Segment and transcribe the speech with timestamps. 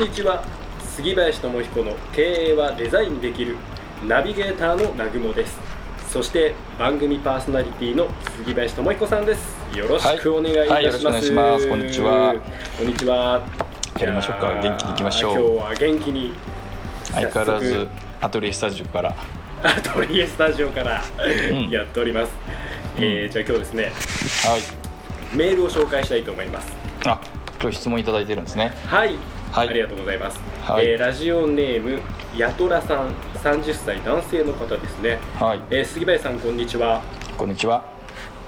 [0.00, 0.42] にちは。
[0.96, 3.56] 杉林智彦の経営はデザインできる
[4.06, 5.58] ナビゲーターの南雲です。
[6.08, 9.58] そして番組パーソナリティの杉林智彦さんです。
[9.76, 10.72] よろしくお願いいたします、はい。
[10.72, 11.68] はいよろしくお願いします。
[11.68, 12.34] こんにちは。
[12.78, 13.42] こんにちは。
[13.98, 14.54] やりましょうか。
[14.54, 15.32] 元気にいきましょう。
[15.34, 16.34] 今日は元気に。
[17.12, 17.88] 相変わらず
[18.22, 19.14] アトリエスタジオから。
[19.62, 21.02] アトリエスタジオから
[21.52, 21.68] ん。
[21.68, 22.32] やっております、
[22.96, 23.92] えーじゃあ今日ですね
[24.48, 25.36] はい。
[25.36, 26.72] メールを紹介したいと思います。
[27.04, 27.20] あ
[27.60, 28.72] 今日質問いただいてるんですね。
[28.86, 29.16] はい、
[29.52, 29.68] はい。
[29.68, 30.86] ありがとうございます、はい。
[30.86, 32.00] えーラジオネーム
[32.36, 33.14] やとらさん。
[33.40, 35.62] 30歳男性の方ですね、はい。
[35.70, 37.02] えー杉林さんこんにちは。
[37.38, 37.82] こんにちは。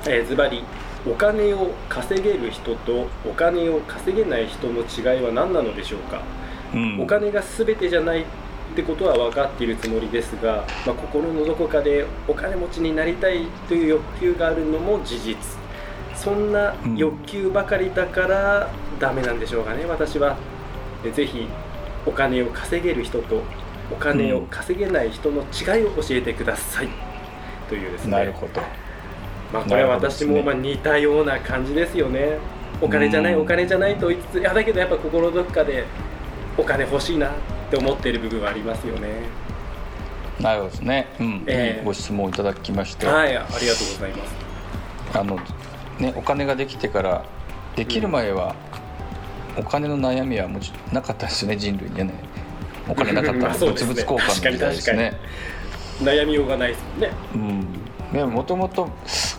[0.07, 0.63] えーズバリ
[1.07, 6.23] お金を稼げる人とお金を稼げない人の違いは何なのでしょうか、
[6.75, 7.01] うん。
[7.01, 8.25] お金が全てじゃないっ
[8.77, 15.37] てことは分かっているつもりですが、まあ、心のどこかでお金持ちになりたいという欲求があるのも事実。
[16.15, 20.37] そんな欲求ばかりだからダメなんでしょうかね私は。
[20.37, 20.37] で
[21.11, 21.49] ぜひ
[22.07, 23.43] お金を稼げる人と
[23.91, 26.89] お金を稼げない人の違いを教えてください、
[27.69, 28.13] というですね。
[28.13, 28.61] なるほど。
[29.53, 32.39] まあ、これは私もまあ似たような感じですよね。
[32.81, 33.41] お金じゃないうん。
[33.43, 35.85] お金じゃないと言いつついやだけどやっぱ心のどこかで
[36.57, 37.33] お金欲しいなっ
[37.71, 39.09] て思っている部分はありますよね。
[40.41, 41.07] なるほどですね。
[41.21, 41.79] うん、ええ。
[41.81, 44.35] いいご質問いただきまして、はいありがとうございます。
[45.19, 45.39] あの
[45.99, 47.25] ねお金ができてから
[47.77, 48.55] できる前は、
[49.57, 52.15] お金の悩みはもちなかったですよね人類にはね。
[52.89, 55.13] お金なかった まあら物々交換の時代ですね。
[56.03, 57.11] 悩みようがないですもんね。
[57.35, 58.19] うん。
[58.19, 58.89] ねもともと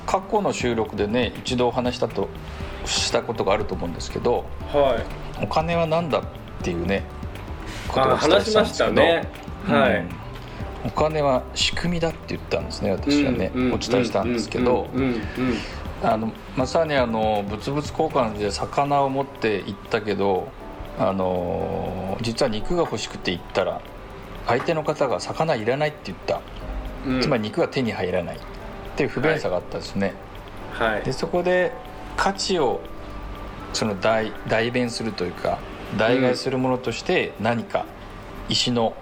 [0.05, 2.29] 過去の収録でね一度お話したと
[2.85, 4.97] したことがあると思うんですけどは
[5.39, 5.43] い。
[5.43, 6.23] お金は何だっ
[6.61, 7.03] ていうね
[7.87, 9.27] ことを話しましたね。
[9.67, 10.09] はい、うん。
[10.85, 15.21] お金は仕組みだって言ったんですね私はね、お伝えしたんですけど、うん
[16.03, 20.49] あのまさにあの物々交換で魚を持って行ったけど
[20.99, 23.81] あの実は肉が欲しくて行ったら
[24.45, 26.41] 相手の方が魚いらないって言った、
[27.07, 27.21] うん。
[27.21, 28.37] つまり肉が手に入らない。
[28.37, 28.39] っ
[28.95, 30.13] ていう不便さがあったんですね、
[30.73, 31.03] はい。
[31.03, 31.71] でそこで
[32.15, 32.81] 価値を
[33.73, 35.57] その代代弁するというか
[35.97, 37.85] 代替するものとして何か
[38.49, 38.93] 石の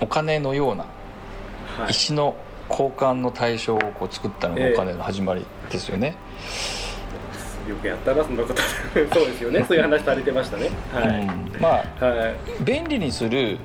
[0.00, 0.86] お金のような
[1.78, 1.90] はい。
[1.90, 2.36] 石の
[2.70, 6.16] 交換の対象をこう作ったのがええお金の始まりですよね、
[7.68, 8.62] よくやったなそんなこと。
[9.12, 9.64] そうですよね。
[9.66, 10.70] そういう話されてましたね。
[10.92, 11.60] はい、うん。
[11.60, 12.36] まあはい。
[12.60, 13.58] 便利にする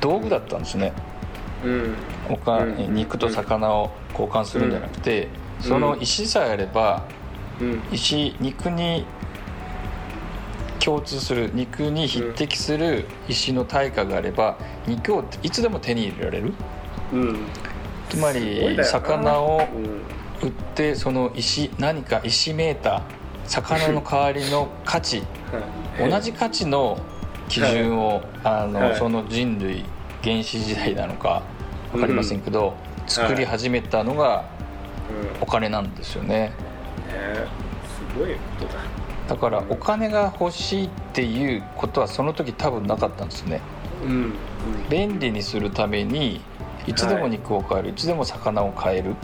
[0.00, 0.92] 道具だったんですね。
[1.64, 1.94] うん。
[2.28, 2.94] おかうん。
[2.94, 5.28] 肉と魚を交換するんじゃなくて、
[5.62, 5.68] うん。
[5.68, 7.02] その石さえあれば
[7.60, 7.82] うん。
[7.92, 9.06] 石肉に
[10.80, 14.56] 共通する肉に匹敵する石の対価があれば
[14.86, 16.52] 肉をいつでも手に入れられる。
[17.12, 17.38] うん
[18.14, 23.02] つまり魚をうん売ってその石何か石メーター
[23.46, 25.18] 魚の代わりの価値。
[25.18, 25.28] はい
[25.96, 26.98] 同じ価値の
[27.48, 28.96] 基準を、あのはい。
[28.96, 29.84] その人類
[30.24, 31.42] 原始時代なのか
[31.92, 32.74] 分かりませんけど、
[33.06, 34.44] 作り始めたのが
[35.38, 36.28] うんお金なんですよね。
[36.28, 36.52] ね
[38.12, 38.80] すごいことだ。
[39.28, 43.60] だからお金が欲しいっていうことはその時多分なかったんですね。
[44.04, 44.34] うん。
[44.90, 46.40] 便利にするために
[46.86, 49.14] いつでも肉を買える、い、つでも魚を買えるっ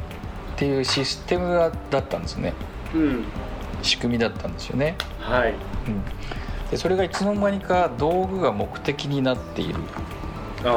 [0.56, 2.54] ていうシステムがだったんですね。
[2.94, 3.00] うん。
[3.00, 3.24] うん
[3.82, 5.54] 仕組みだったんですよね、はい。
[5.86, 6.02] うん、
[6.70, 9.76] でそれがいつの間にか道具が目的になっている。
[10.64, 10.74] ああは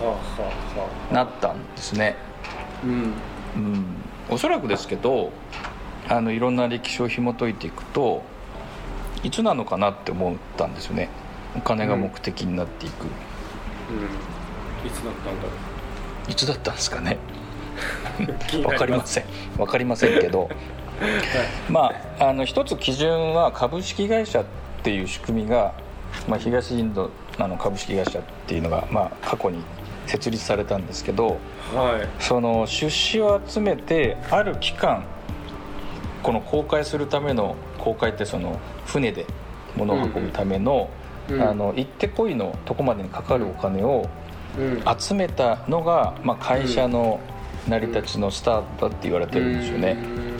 [0.00, 1.14] あはあはあ。
[1.14, 2.16] なったんですね。
[2.82, 3.14] うん。
[3.56, 3.84] うん、
[4.28, 5.32] おそらくですけど
[6.08, 8.22] あのいろんな歴史を紐解いていくと
[9.22, 11.08] いつなのかなって思ったんですよね。
[11.56, 13.10] お金が目的になっていく、うん
[14.86, 15.48] いつだったんだろ
[16.28, 17.18] いつだったんですかね？
[18.20, 19.24] う 気にわなまかりますせん。
[19.58, 20.48] わかりませんけど。
[21.68, 24.44] まああの一つ基準は株式会社っ
[24.82, 25.72] ていう仕組みが、
[26.26, 29.62] まあ、東インドあの株式会社っていうのが、まあ、過去に
[30.06, 31.38] 設立されたんですけど
[31.74, 32.08] はい。
[32.18, 35.04] その出資を集めてある期間
[36.22, 39.24] この公開するための公開ってその船で
[39.76, 40.90] 物を運ぶための,、
[41.30, 44.08] うんあの行ってこいのとこまでにかかるお金をうん
[44.98, 47.20] 集めたのが、まあ、会社の
[47.68, 49.92] 成り立ちのスタートだって言われてるんですよね。
[49.92, 50.36] うん。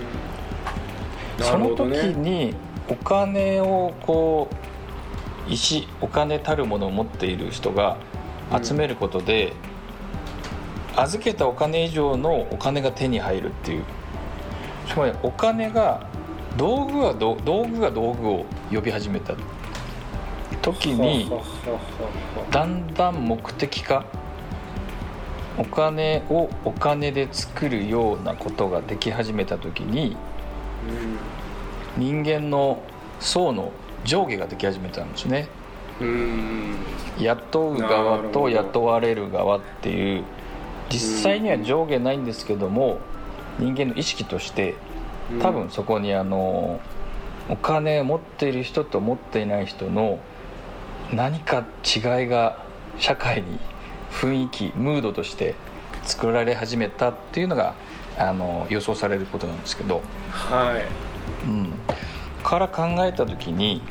[1.38, 2.54] なその時に
[2.88, 4.48] お金をこ
[5.48, 7.96] う石お金たるものを持っている人が
[8.62, 9.52] 集めることで、
[10.96, 13.84] 預けたお金以上のお金が手に入るっていう。
[14.88, 16.06] つまりお金が
[16.56, 19.34] 道具は道道具が道具を呼び始めた
[20.72, 21.30] 時に
[22.50, 24.04] だんだん目的化。
[25.56, 30.16] お金をお金で作るようなことができ始めた時に
[31.96, 32.80] 人間の
[33.18, 33.72] 層の
[34.04, 35.48] 上下ができ始めたんですね。
[37.18, 40.24] 雇う側と雇われる側っていう
[40.90, 43.00] 実際には上下ないんですけども
[43.58, 44.76] 人間の意識として
[45.42, 46.80] 多分そこにあの
[47.48, 50.20] お金を持っている人と持っていない人の
[51.12, 52.62] 何か違いが
[52.98, 53.58] 社会に
[54.10, 55.54] 雰囲気ムードとして
[56.02, 57.74] 作られ始めたっていうのが
[58.16, 61.46] あの予想されることなんですけど、はい。
[61.46, 61.72] うん、
[62.42, 63.82] から考えた時に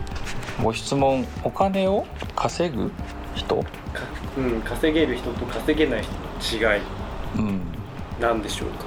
[0.62, 2.06] ご質問お金を
[2.36, 2.92] 稼ぐ
[3.36, 3.64] 人、
[4.38, 6.04] うん、稼げる人と稼げない
[6.40, 6.82] 人の違い、
[7.38, 7.62] うん、
[8.20, 8.86] 何でしょうか？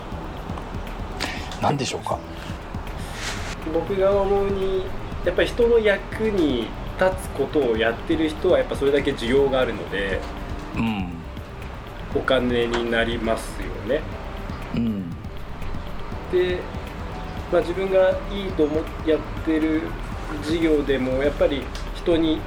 [1.63, 2.19] 何でしょうか？
[3.73, 4.85] 僕が思うに
[5.25, 6.69] やっぱり人の役に立
[7.09, 10.21] つことをやってる人はやっぱそれだけ需要があるので、
[10.77, 11.09] うん、
[12.15, 14.03] お金になりますよね。
[14.75, 15.11] うん、
[16.31, 16.59] で、
[17.51, 19.83] まあ、自分がいいと思ってやってる
[20.45, 21.63] 事業でもやっぱり
[21.97, 22.41] 人に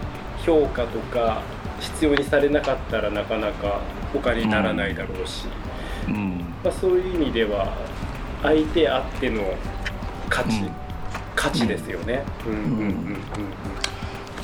[0.46, 1.42] 評価とか
[1.80, 3.82] 必要にされなかったらなかなか
[4.14, 5.48] お金にならないだろうし、
[6.08, 6.38] うん。
[6.64, 7.76] まあ、そういう意味では
[8.44, 9.42] 相手あっての
[10.30, 10.72] 価値、うん、
[11.36, 12.24] 価値ですよね。
[12.46, 13.83] うんうんうんうん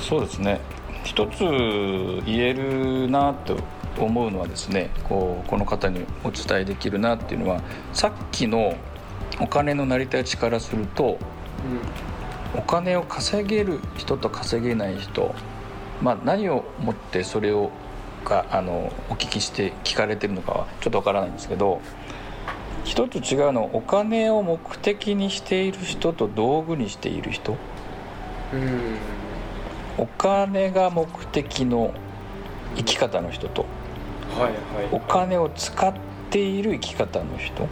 [0.02, 0.60] そうですね
[1.04, 1.40] 一つ
[2.26, 3.58] 言えるなと
[3.98, 7.62] 思うのはですねこうこの方にお伝えできるなっていうのは
[7.94, 8.76] さっきの
[9.40, 11.18] お金の成り立ちからすると、
[12.54, 15.34] うん、お金を稼げる人と稼げない人、
[16.02, 17.72] まあ、何をもってそれを
[18.26, 21.82] があのお聞きして聞かれてるのかはちょっとわからないんですけど
[22.84, 27.56] 一つ違うのはお金を目的にしている人と道具にしている人。
[28.54, 29.29] うん
[30.00, 31.94] お金が目的の
[32.78, 33.66] 生き方の人と、
[34.38, 34.54] はいはい、
[34.94, 35.94] お金を使っ
[36.30, 37.68] ている生き方の人、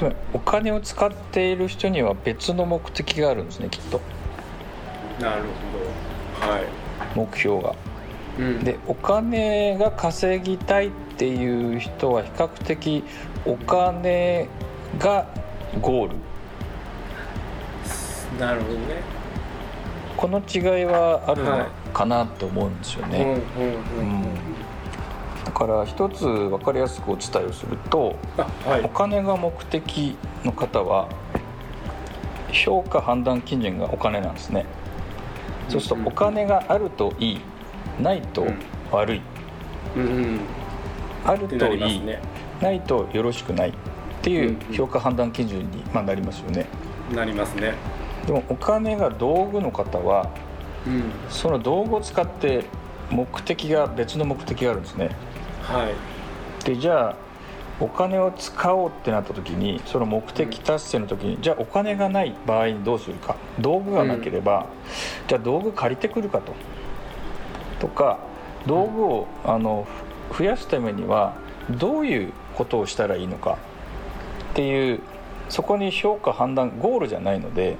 [0.00, 4.00] うん、お金を使っている人には別の目的があるんですねきっと。
[5.20, 5.42] なる
[6.40, 6.52] ほど。
[6.52, 6.64] はい。
[7.14, 7.74] 目標が、
[8.38, 13.04] うん、でお金が稼ぎたいっていう人は比較的
[13.44, 14.48] お金
[14.98, 15.26] が
[15.82, 16.16] ゴール。
[18.40, 19.13] なるほどね
[20.24, 23.42] この違いはあるのかなと思うんですよね。
[25.44, 28.16] だから一つ分かりやすくお伝えをすると、
[28.64, 31.10] はい、お金が目的の方は
[32.50, 34.64] 評価判断基準がお金なんですね。
[35.68, 37.40] そうするとお金があるといい
[38.00, 38.46] ないと
[38.90, 39.20] 悪い、
[39.94, 40.40] うん、
[41.26, 42.22] あるといい、ね、
[42.62, 43.72] ないとよろしくないっ
[44.22, 46.64] ていう評価判断基準になりますよね。
[47.14, 47.74] なりますね。
[48.26, 50.30] でもお金が道具の方は、
[50.86, 52.64] うん、その道具を使って
[53.10, 55.10] 目的が別の目的があるんですね。
[55.62, 57.16] はい、でじゃあ
[57.80, 63.36] お金を使おうってなった時にその目的達成の時に、うん、じゃあお金がない場合にどうするか。
[63.58, 66.54] 道具がなければ、うん、じゃあ道具借りてくるかと。
[67.80, 68.18] とか
[68.66, 69.86] 道具をあの
[70.36, 71.34] 増やすためには
[71.70, 73.58] どういうことをしたらいいのか
[74.52, 75.00] っていう
[75.50, 77.76] そこに評価判断ゴールじゃないのでうん、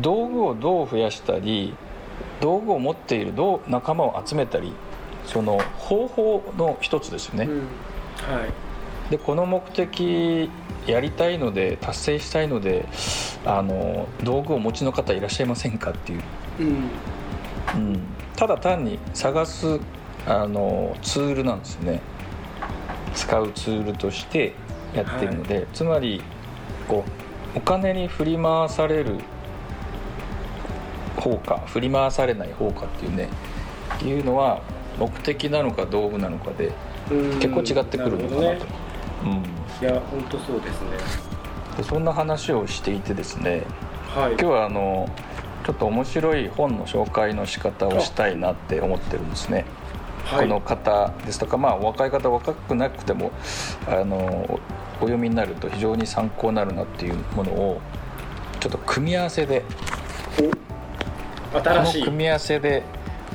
[0.00, 1.74] 道具をどう増やしたり
[2.40, 4.72] 道具を持っているどう仲間を集めたり
[5.26, 7.44] その方法の一つですよね。
[7.44, 8.46] うん、は
[9.08, 10.50] い、でこの目的
[10.86, 12.86] やりたいので達成したいので
[13.44, 16.22] あの道具をお持ちの方いらっしゃいませんかっていう、
[16.60, 18.00] うん、うん、
[18.36, 19.78] ただ単に探す
[20.26, 22.00] あのツールなんですね。
[23.14, 24.54] 使うツールとして
[24.94, 26.22] やってるので、はい、つまり
[26.88, 29.18] こうお金に振り回される
[31.16, 33.28] 方か振り回されない方かっていうね
[34.02, 34.62] いうのは
[34.98, 36.72] 目的なのか道具なのかで
[37.40, 38.42] 結構違ってくるのかなと。
[38.42, 38.58] ね、
[39.24, 39.26] う
[39.82, 40.90] ん、いや本当そうですね。
[41.76, 43.62] でそんな話をしていてですね、
[44.14, 45.08] はい、今日はあの
[45.64, 49.64] ちょっと面白い本の紹介の仕方をしたいなって思ってるんですね。
[50.24, 53.32] はい、この方ですとか、まあ、お若い方若くなくても
[53.88, 54.60] あの
[55.00, 57.80] お読みになると非常に参考になるなっていうものを
[58.60, 59.64] ちょっと組み合わせで
[61.52, 62.04] 新しい。
[62.04, 62.82] 組み合わせで、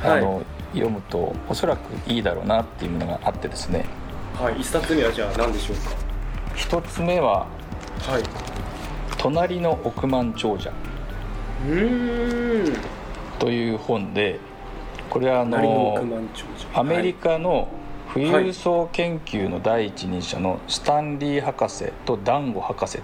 [0.02, 0.44] はい、あの
[0.74, 3.86] 読むとおそらくいいだろうなっていうものがあってですね。
[4.40, 5.92] はい一冊目はじゃあ何でしょうか？
[6.56, 7.48] 一つ目は
[8.08, 8.24] 「はい、
[9.18, 10.72] 隣の億万長者」
[11.68, 12.76] うーん。
[13.40, 14.40] という本で
[15.10, 16.26] これはあ成の
[16.74, 17.68] アメリカの
[18.16, 23.00] 富裕層研究の第一人者のスタンリー博士とダンゴ博士。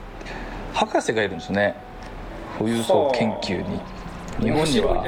[0.74, 1.76] 博士がいるんですね。
[2.58, 3.82] 富裕層研究に。
[4.40, 5.06] 日本には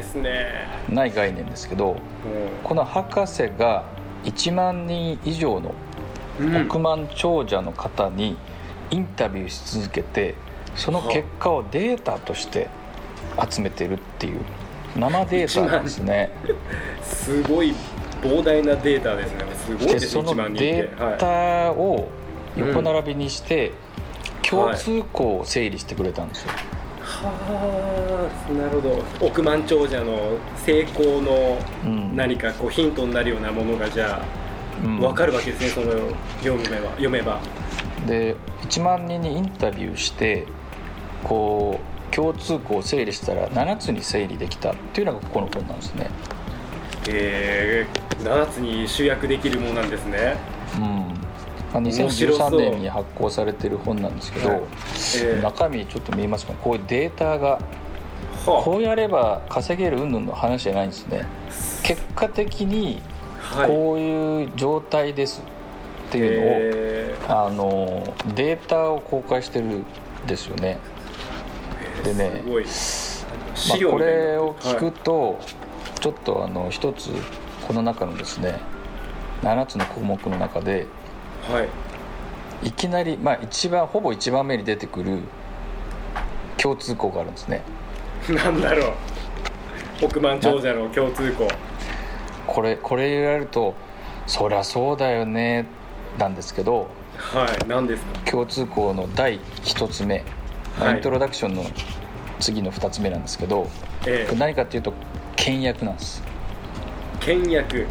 [0.89, 1.95] ない概念ですけど
[2.65, 3.85] この博士が
[4.25, 5.73] 1万人以上の
[6.37, 8.35] うん億万長者の方に
[8.91, 10.35] インタビューし続けて
[10.75, 12.67] その結果をデータとして
[13.49, 14.41] 集めてるっていう。
[14.95, 16.29] 生データなんですね。
[17.01, 17.73] すごい
[18.23, 20.81] 膨大なデータですねすごいですね1でその万人って。
[20.81, 22.07] データを
[22.55, 23.71] 横並びにして
[24.41, 28.81] 共通項を整理してくれたんですよ、はあなるほ
[29.19, 29.25] ど。
[29.25, 32.15] 億万長者の成功のうん。
[32.15, 34.25] 何かこうヒントになるようなものがじゃあ
[34.85, 34.99] うん。
[34.99, 35.91] 分かるわけですねその
[36.41, 37.39] 読めば読めば。
[38.07, 40.45] で1万人にインタビューして
[41.23, 41.79] こ
[42.11, 46.09] う共通項を整理したら7つに整理できたっていうのがここの本なんですね
[47.09, 50.37] えー、7つに集約できるものなんですね。
[50.75, 50.83] うん。
[51.73, 55.41] まあ面白そう2013年に発行されてる本なんですけど、はいえー。
[55.41, 56.53] 中身ちょっと見えますか？
[56.53, 57.59] こういうデータが
[58.45, 61.25] はこうやれば稼げる云々の話じゃないんですね。
[61.83, 63.01] 結果的に
[63.67, 65.41] こういう状態です
[66.09, 69.85] っていうのを、えあのデータを公開してるん
[70.27, 70.77] ですよね。
[72.01, 75.39] ーでねまあこれを聞くと、
[76.03, 77.11] ちょっとあの一つ
[77.65, 78.59] この中のですね
[79.41, 80.85] 7つの項目の中で
[81.49, 81.69] はい、はい
[82.63, 85.19] いきなり、まあ、一番ほぼ一番目に出てくる
[86.57, 87.61] 共通項があるんですね。
[88.29, 88.93] なんだろ
[90.01, 90.05] う。
[90.05, 91.49] 億万長者の共通項。
[92.47, 93.75] これこれ言われると
[94.27, 95.65] そりゃそうだよね
[96.17, 98.31] なんですけどはい何ですか？
[98.31, 100.23] 共通項の第1つ目、
[100.79, 100.95] まあはい。
[100.97, 101.65] イントロダクションの
[102.39, 103.67] 次の2つ目なんですけど
[104.07, 104.25] え。
[104.25, 104.93] これ何かっていうと
[105.43, 106.23] 倹約なんです。
[107.19, 107.85] ー、倹約。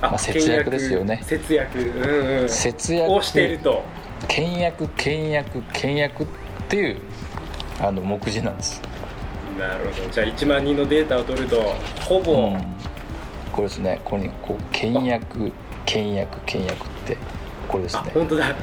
[0.00, 1.20] あまあ節約ですよね。
[1.22, 1.78] 節約。
[1.78, 2.48] うんうん。
[2.48, 3.12] 節約。
[3.12, 3.82] をしていると。
[4.26, 6.26] 倹約倹約倹約っ
[6.68, 7.00] ていう
[7.78, 8.80] あの目次なんです、
[9.58, 10.10] なるほど。
[10.10, 11.60] じゃあ1万人のデータを取ると
[12.00, 12.60] ほぼ、うん。
[13.52, 14.00] これですね。
[14.02, 15.52] ここにこう倹約
[15.84, 17.18] 倹約倹約って
[17.68, 18.46] これですあね本当だ。
[18.48, 18.56] もう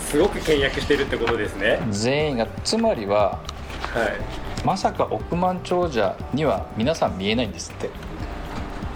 [0.00, 1.80] すごく倹約してるってことですね。
[1.90, 3.40] 全員がつまりは
[3.92, 7.88] はいまさか億万長者には皆さん見えないんですって。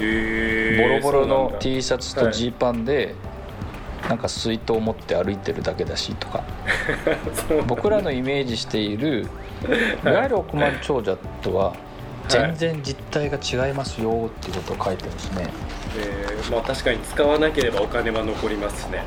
[0.01, 3.15] へボロボロの T シャツとジーパンで、
[4.09, 6.43] なんか水筒を持って歩いてるだけだしとか。
[7.69, 9.29] 僕らのイメージしている
[10.05, 10.07] い。
[10.09, 11.73] わゆる億万長者とは
[12.27, 15.47] 全然実態が違いますよっていうことを書いてるんですね。
[15.97, 19.05] えーまあ確かに使わなければお金は残りますね。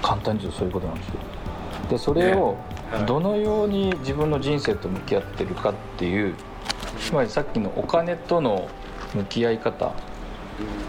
[0.00, 1.14] 簡単に言うとそういうことなんですよ。
[1.90, 2.56] でそれを
[3.06, 6.34] どのように自分の人生と向き合ってるかっていう
[7.00, 8.68] つまりさっきのお金との
[9.14, 9.92] 向き合い方。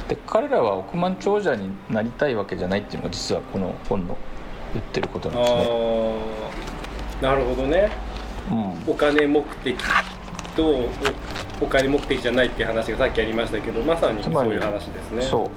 [0.07, 4.17] で彼らは億万長者になりたいわけじゃないっていうのが実はこの本の
[4.73, 5.69] 言ってることあなんですね、
[7.21, 7.89] あなるほどね。
[8.51, 9.77] うん、お金目的
[10.55, 10.89] とお
[11.61, 15.21] お金目的じゃないっていう話がさっきありましたけどまさにそういう話ですね。
[15.21, 15.49] そう。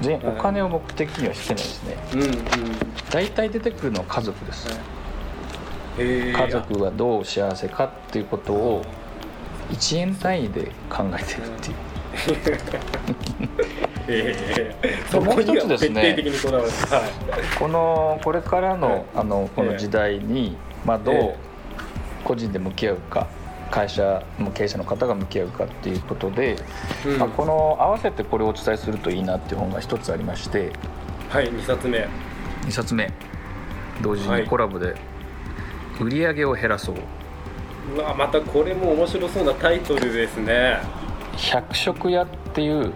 [0.00, 0.36] 全はい。
[0.38, 1.96] お金を目的にはしてないですね。
[2.14, 2.30] うんうん。
[3.10, 5.01] 大体出てくるのは家族です、へー
[5.98, 8.84] 家族はどう幸せかっていうことを
[9.70, 11.76] 1円単位で考えてるっていう。
[14.08, 16.14] ええでそこにもう一は徹底つですね。
[16.14, 17.58] 的にこだわるはい。
[17.58, 19.04] このこれからの,、はい。
[19.14, 21.36] あのこの時代に、まあ、どうえ
[22.24, 23.28] 個人で向き合うか
[23.70, 26.56] 会社の経営者の方が向き合うかっていうことで、
[27.06, 27.18] うん。
[27.18, 30.72] まあ、この合わせてこれをお伝えするといいなっていう本が一つありまして。
[31.30, 32.06] はい2冊目。
[32.66, 33.10] 2冊目。
[34.02, 34.46] 同時にはい。
[34.46, 34.94] コラボで
[36.02, 36.96] 「売り上げを減らそう。
[37.96, 40.78] うわまたこれも面白そうなタイトルですね。
[41.36, 42.92] 100食屋」っていう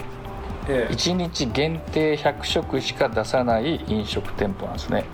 [0.69, 5.05] え1日限定100食しか出さない飲食店舗なんですね。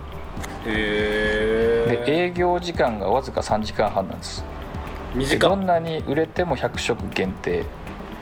[0.65, 2.05] えへえ。
[2.05, 4.43] で営業時間がわずか3時間半なんです。
[5.13, 5.49] で短っ。
[5.51, 7.63] どんなに売れても100食限定。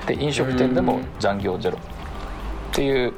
[0.07, 1.77] で飲食店でも残業ゼロ。
[2.71, 3.13] っていう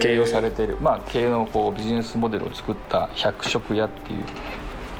[0.00, 4.24] 経営をされている、まあ、経営のこうビジネスモデルを作った100食屋っていう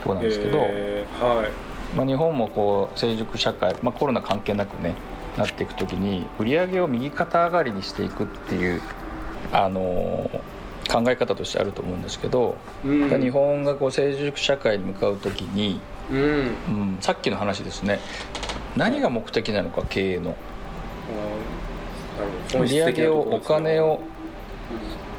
[0.02, 1.50] ところなんですけど、へーはい。
[1.96, 4.94] まあ、日本もこう成熟社会、まあ、コロナ関係なくね
[5.36, 8.82] なっていく時に売り上げを右肩上がりにしていくっていう、
[9.52, 10.40] あのー
[10.88, 13.20] 考え方としてあると思うんですけど、うん。
[13.20, 16.18] 日本がこう成熟社会に向かう時に、うん。
[16.18, 18.00] うん、さっきの話ですね。
[18.74, 20.34] 何が目的なのか経営の。
[22.58, 24.00] 売り上げをお金を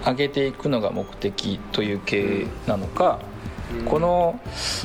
[0.05, 3.38] 上げていくのが目的という経営なのか、うん
[3.85, 4.39] この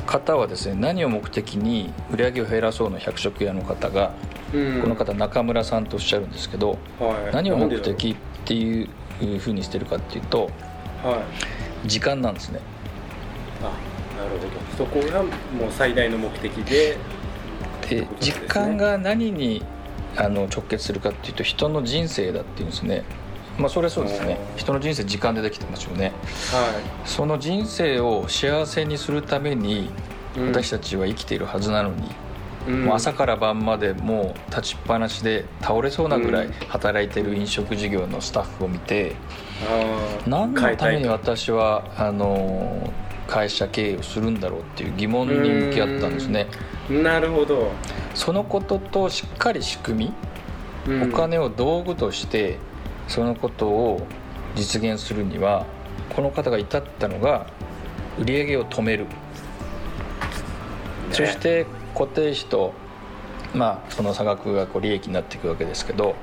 [0.07, 4.13] 方はですね何を目的に売り上げを減らそうの百食屋の方が、
[4.53, 4.83] うん。
[4.83, 7.35] この方中村さんとおっしゃるんですけど、はい。
[7.35, 8.89] 何を目的っていう
[9.39, 10.51] ふうにしてるかっていうと
[11.05, 11.17] うは
[11.85, 11.89] い。
[11.89, 12.61] 時間なんですね。
[13.63, 13.65] あ
[14.19, 14.65] なるほど。
[14.77, 16.97] そこがもう最大の目的で
[17.89, 19.63] で時間が何に
[20.17, 23.05] あの直結するかっていうと人の人生だっていうんですね
[23.59, 24.39] まあそれはそうですね。
[24.57, 26.13] 人の人生時間でできてますよね。
[26.53, 29.87] はその人生を幸せにするために
[30.37, 32.11] い、私たちは生きているはずなのに、
[32.69, 32.85] うん。
[32.85, 36.53] もう朝から晩までもう立ちっぱなしで倒れそうなぐらいうん。
[36.69, 39.15] 働いてる飲食事業のスタッフを見て
[39.69, 40.29] あー。
[40.29, 42.93] 何のために私はあの
[43.27, 46.47] 会社経営をするんだろうっていう疑問に向き合ったんですね。
[46.89, 47.71] となるほど、
[48.15, 50.13] そのこととしっかり仕組
[50.87, 51.13] みうん。
[51.15, 52.59] お金を道具として
[53.09, 54.07] そのことを
[54.55, 55.67] 実現するには
[56.15, 57.47] この方が至ったのが
[58.19, 59.07] 売り上げを止める、
[61.11, 62.73] そして固定費と
[63.55, 66.15] まあその差額がこう利益になっていくわけですけど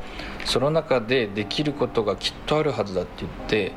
[0.45, 3.71] その中でできることがきっとあるはずだって言って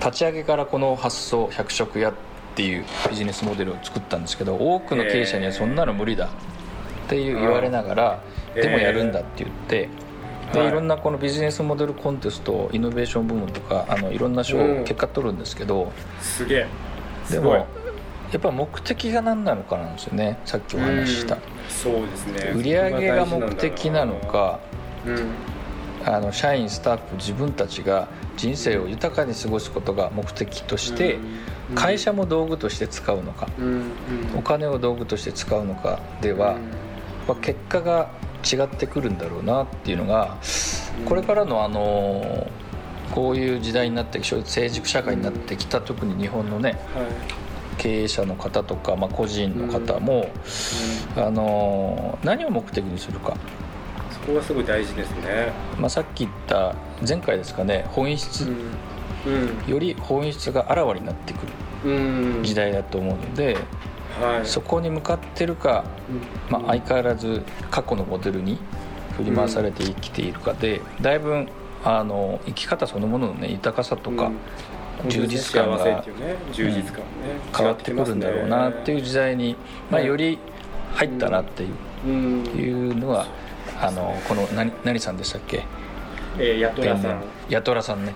[0.00, 2.14] 立ち上げからこの発想百食屋っ
[2.54, 9.88] ていうビジネスモデルを作ったんですけど多くの経営者にはそんなの無理だっていう言われながら、うんでもやるんだって言って、
[10.52, 10.68] ではい。
[10.68, 14.84] いろんなこのビジネスモデルコンテストイノベーション部門とかあのいろんな賞、うん。
[14.84, 16.66] 結果取るんですけどすげえ。
[17.28, 17.66] ですも
[18.32, 21.36] やっぱ目的が何なのかなんですよねさっきお話しした。
[21.36, 21.40] うん。
[21.68, 22.52] そうですね。
[22.56, 24.60] 売り上げが目的なのか
[25.06, 25.30] うん。
[26.04, 31.18] あの社員スタッフ自分たちが人生を豊かに過ごすことが目的として、
[31.74, 33.66] 会社も道具として使うのか、うん。
[33.66, 33.90] うん。
[34.36, 36.58] お金を道具として使うのかでは、
[37.26, 38.08] まあ結果が
[38.50, 40.36] 違ってくるんだろうなっていうのが
[41.04, 42.50] これからのあの
[43.12, 47.46] こういう時代になって成熟社会になってきた特に日本のねはい。
[47.78, 50.30] 経営者の方とか、まあ、個人の方も、
[51.16, 53.36] あの何を目的にするか、
[54.10, 55.52] そこがすごい大事ですね。
[55.78, 56.74] まあ、さっき言った
[57.06, 58.50] 前回ですかね本質、
[59.26, 59.70] うん。
[59.70, 61.46] より本質があらわになってく
[61.84, 62.42] るうん。
[62.42, 63.56] 時代だと思うので、
[64.20, 64.46] はい。
[64.46, 65.84] そこに向かってるか、
[66.50, 68.58] まあ、相変わらず過去のモデルに
[69.16, 71.46] 振り回されて生きているかで、だいぶ
[71.84, 74.36] あの生き方そのものの、ね、豊かさとか、うん。
[75.10, 76.02] 充実感が
[76.52, 77.04] 充実感
[77.54, 79.54] 変わってくるんだろうなっていう時代に、
[79.90, 80.38] まあ、より
[80.94, 81.70] 入ったなっていう,、
[82.06, 82.44] うん。
[82.46, 83.26] いうのは
[83.78, 85.66] あのこの何何さんでしたっけ？
[86.38, 87.22] えー、やっとらさん。
[87.50, 88.14] やとらさんね、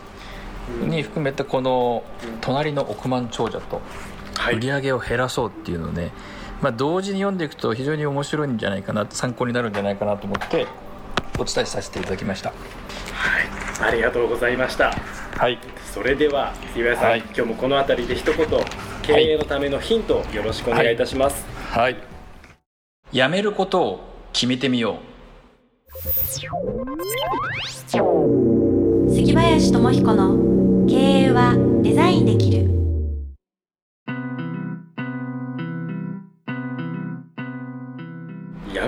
[0.82, 0.88] うん。
[0.88, 2.38] に含めてこのうん。
[2.40, 3.84] 隣の億万長者とはい
[4.52, 6.10] 売り上げを減らそうっていうのをね、
[6.60, 10.66] まあ、同時に読んでいくと非常に面白いんじゃないかな参考になるんじゃないかなと思って
[11.38, 12.52] お伝えさせていただきました。
[13.82, 14.92] ありがとうございました。
[15.36, 15.58] はい。
[15.92, 17.18] それでは岩井さん、はい。
[17.20, 18.46] 今日もこの辺りで一言
[19.02, 21.96] 経営のためのヒントをよろしくお願いいたします、はい。
[23.12, 24.00] やめることを
[24.32, 24.98] 決めてみよ
[29.08, 32.79] 杉林智彦の経営はデザインできる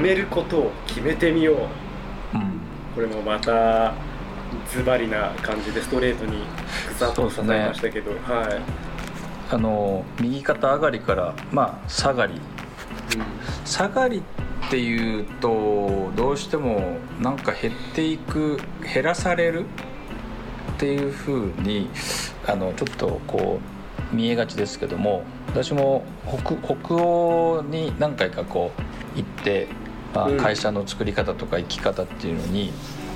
[0.03, 1.57] めることを決めてみよう。
[1.57, 1.61] う、
[2.35, 2.61] うん、
[2.95, 3.95] これもまた
[4.71, 6.39] ズバリな感じでストレートに
[6.89, 12.41] グザッと刺されましたけど、はい、あの右肩上がりからまあ下がり。
[13.65, 14.23] 下がり
[14.67, 18.59] っていうとどうしてもなんか減っていく
[18.95, 19.67] 減らされる
[20.77, 21.89] っていうふうに
[22.47, 23.61] あのちょっとこ
[24.13, 28.73] う見えがちですけども私も北北欧に何回かこ
[29.15, 29.69] う行って、
[30.15, 30.37] まあうん。
[30.37, 32.73] 会社の作り方とか生き方っていうのに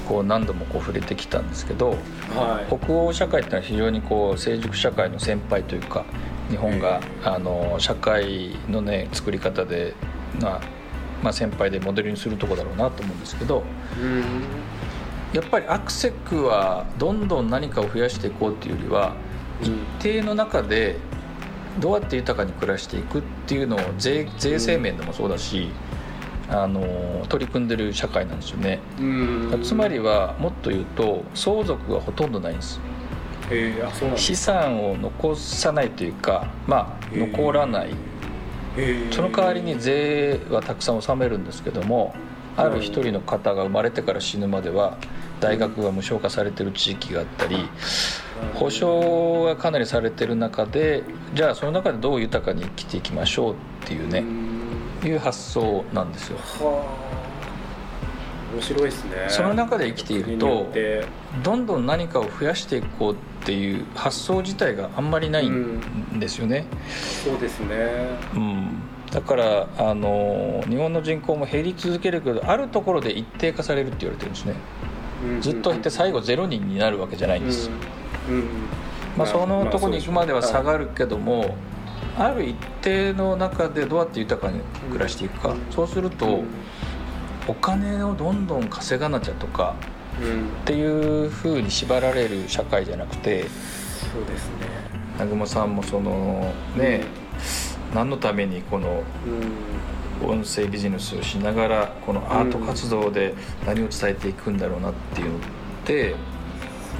[0.09, 1.91] こう何度もこう触れてきたんですけど
[2.35, 2.77] はい。
[2.77, 6.05] 北欧社会ってのは非常にこう成熟社会の先輩というか
[6.51, 9.95] 日本があの社会のね作り方で、
[10.41, 10.61] まあ
[11.23, 13.65] まあ、先輩でモデルにするとこだろうなと思うんですけど
[14.01, 14.23] うん。
[15.33, 19.17] やっぱりアクセクはどんどん何かを増やしていこうっていうよりは
[19.61, 20.97] 一定の中で
[21.81, 25.69] どうやって豊かに暮らしていくっていうのを税税制面でもそうだし、
[26.49, 28.81] あの取り組んでる社会なんですよね。
[29.01, 29.61] うん。
[29.63, 32.81] つまりはもっと言うと相続がほとんどないんです。
[34.17, 37.91] 資産を残さないというかまあ残らない。
[38.77, 39.09] え。
[39.11, 42.15] ーその代わりに税はたくさん納めるんですけども
[42.57, 44.99] ある一人の方が生まれてから死ぬまでは
[45.41, 47.69] 大学が無償化されてる地域があったり
[48.55, 51.03] 保証がかなりされてる中で
[51.35, 53.57] じゃあその中でどう豊かに生きていきましょうっ
[53.87, 54.21] ていうね。
[54.21, 54.46] うん
[55.05, 56.39] いう発想なんですよ。
[56.39, 56.85] は
[58.55, 59.11] 面白いですね。
[59.29, 60.73] その中で生きていると
[61.43, 66.67] どんどん何かを増やしていこうっていう発想自体があんまりないんですよね、
[67.25, 67.77] そうですね。
[68.35, 68.69] うん。
[69.11, 74.55] だからあの日本の人口も減り続けるけどあるところで一定化されるって言われてるんですね。
[75.41, 77.71] ずっと減って最後ゼロ人になるわけじゃないんです、
[78.29, 78.45] うんうん。
[79.17, 81.57] まあ、そのとこに行くまでは下がるけども、
[82.19, 86.45] ある一定の中でどうやって豊かに暮らしていくか、うんそうすると、
[87.47, 89.77] お金をどんどん稼がなきゃとか
[90.21, 93.49] うんっていうふうに縛られる社会じゃなくてそ
[94.21, 94.67] うですね。
[95.15, 97.05] 南雲さんもそのね、
[97.95, 99.87] 何のためにこのうん。
[100.25, 103.35] 音声ビジネスをしながらこのアート活動で
[103.67, 105.41] 何を伝えていくんだろうなっていうのっ
[105.85, 106.17] てや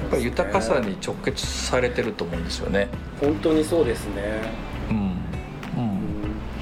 [0.05, 2.89] っぱり豊かさに直結されてると思うんですよね。
[3.19, 4.41] 本当にそうですね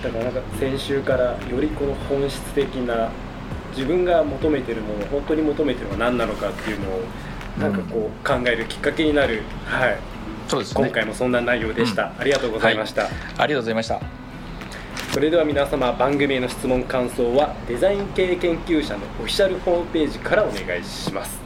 [0.06, 3.10] だからなんか先週からよりこの本質的な
[3.76, 7.02] 自分が求めてるもの本当に求めてるのは何なのかっていうのを
[7.60, 9.98] なんかこう考えるきっかけになる、はい、
[10.48, 10.84] そうですね。
[10.84, 14.00] 今回もそんな内容でした、ありがとうございました、ありがとうございました。
[15.12, 21.40] それでは皆様番組への質問感想はデザイン系研究者のオフィシャルホームページからお願いします。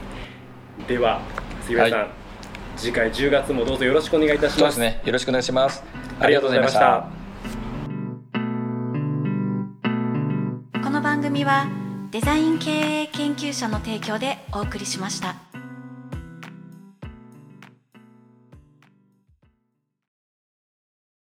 [0.88, 1.22] では
[1.62, 2.10] 杉浦さん、はい。
[2.76, 5.02] 次回10月もどうぞよろしくお願いいたしますね。
[5.06, 5.84] よろしくお願いします。
[6.20, 7.19] ありがとうございました
[11.30, 11.68] 組は
[12.10, 15.49] デザイン経営研究者の提供でお送りしました。